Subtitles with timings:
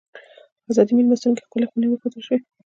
[0.69, 2.37] ازادۍ مېلمستون کې ښکلې خونې وښودل شوې.